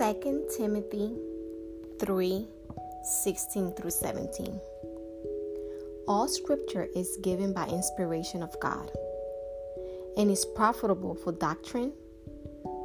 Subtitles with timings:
[0.00, 1.14] 2 Timothy
[1.98, 2.48] 3
[3.04, 4.58] 16 through 17.
[6.08, 8.90] All scripture is given by inspiration of God
[10.16, 11.92] and is profitable for doctrine,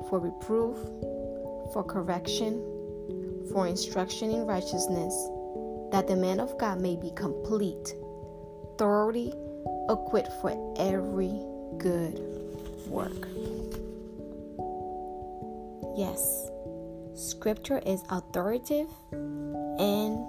[0.10, 0.76] for reproof,
[1.72, 2.60] for correction,
[3.50, 5.16] for instruction in righteousness,
[5.94, 7.96] that the man of God may be complete,
[8.78, 9.34] thoroughly
[9.90, 11.32] equipped for every
[11.78, 12.20] good
[12.90, 13.30] work.
[15.96, 16.50] Yes,
[17.16, 20.20] scripture is authoritative and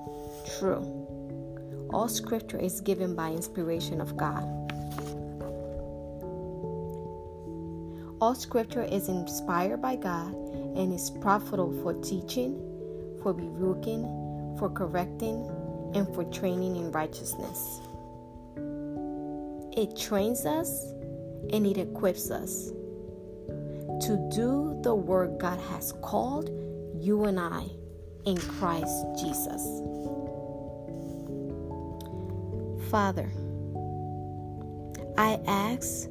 [0.58, 1.88] true.
[1.92, 4.44] All scripture is given by inspiration of God.
[8.20, 10.32] All scripture is inspired by God
[10.76, 12.54] and is profitable for teaching,
[13.22, 14.02] for rebuking,
[14.58, 15.44] for correcting,
[15.94, 17.80] and for training in righteousness.
[19.76, 20.92] It trains us
[21.52, 22.70] and it equips us
[24.02, 26.50] to do the work God has called
[27.00, 27.66] you and I
[28.24, 29.62] in Christ Jesus.
[32.90, 33.30] Father,
[35.18, 36.08] I ask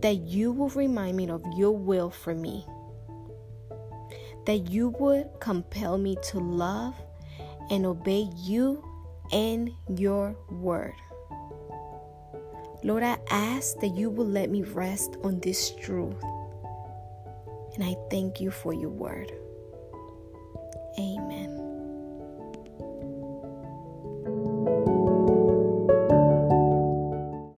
[0.00, 2.66] that you will remind me of your will for me,
[4.46, 6.94] that you would compel me to love
[7.70, 8.84] and obey you
[9.32, 10.94] and your word.
[12.84, 16.20] Lord, I ask that you will let me rest on this truth.
[17.74, 19.30] And I thank you for your word.
[20.98, 21.31] Amen.